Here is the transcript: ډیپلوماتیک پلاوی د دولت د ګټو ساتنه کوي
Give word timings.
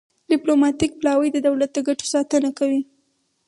ډیپلوماتیک 0.31 0.91
پلاوی 0.99 1.29
د 1.33 1.37
دولت 1.47 1.69
د 1.73 1.77
ګټو 1.87 2.05
ساتنه 2.13 2.49
کوي 2.59 2.81